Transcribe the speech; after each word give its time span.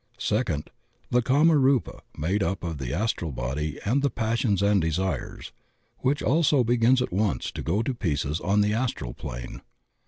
Second, 0.17 0.71
the 1.11 1.21
kama 1.21 1.55
rupa 1.59 2.01
made 2.17 2.41
up 2.41 2.63
of 2.63 2.79
the 2.79 2.91
astral 2.91 3.31
body 3.31 3.79
and 3.85 4.01
the 4.01 4.09
passions 4.09 4.63
and 4.63 4.81
desires, 4.81 5.51
which 5.99 6.23
also 6.23 6.63
begins 6.63 7.03
at 7.03 7.13
once 7.13 7.51
to 7.51 7.61
go 7.61 7.83
to 7.83 7.93
pieces 7.93 8.39
on 8.41 8.61
the 8.61 8.73
astral 8.73 9.13
plane. 9.13 9.61